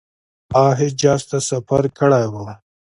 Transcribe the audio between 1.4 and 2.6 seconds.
سفر کړی وو.